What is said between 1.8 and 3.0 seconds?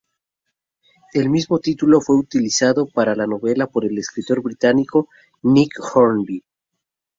fue usado